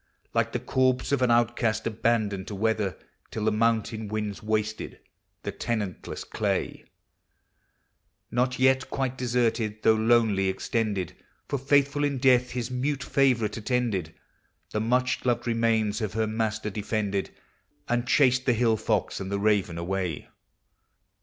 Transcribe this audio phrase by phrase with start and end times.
[0.33, 2.97] Like the corpse of an outcast abandoned to weather,
[3.29, 4.99] Till the mountain wiuds wasted
[5.43, 6.85] the tenant less clay;
[8.31, 11.13] Not yet quite deserted, though lonely extended,
[11.47, 14.15] For, faithful in death, his mute favorite attended,
[14.71, 17.29] The much loved remains of her master defended,
[17.87, 20.29] And chased the hill fox and the raven away.